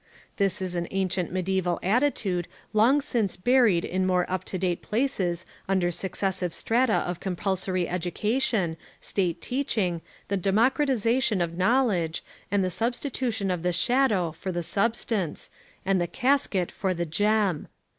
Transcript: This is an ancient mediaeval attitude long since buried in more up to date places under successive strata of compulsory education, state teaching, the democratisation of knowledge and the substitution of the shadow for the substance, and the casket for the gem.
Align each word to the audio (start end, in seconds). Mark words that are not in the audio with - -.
This 0.37 0.63
is 0.63 0.73
an 0.73 0.87
ancient 0.89 1.31
mediaeval 1.31 1.77
attitude 1.83 2.47
long 2.73 3.01
since 3.01 3.37
buried 3.37 3.85
in 3.85 4.07
more 4.07 4.25
up 4.31 4.43
to 4.45 4.57
date 4.57 4.81
places 4.81 5.45
under 5.69 5.91
successive 5.91 6.55
strata 6.55 7.05
of 7.07 7.19
compulsory 7.19 7.87
education, 7.87 8.77
state 8.99 9.43
teaching, 9.43 10.01
the 10.27 10.39
democratisation 10.39 11.39
of 11.39 11.55
knowledge 11.55 12.23
and 12.49 12.63
the 12.63 12.71
substitution 12.71 13.51
of 13.51 13.61
the 13.61 13.71
shadow 13.71 14.31
for 14.31 14.51
the 14.51 14.63
substance, 14.63 15.51
and 15.85 16.01
the 16.01 16.07
casket 16.07 16.71
for 16.71 16.95
the 16.95 17.05
gem. 17.05 17.67